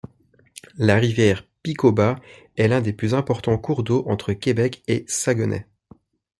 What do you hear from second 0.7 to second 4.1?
La rivière Pikauba est l'un des plus importants cours d'eau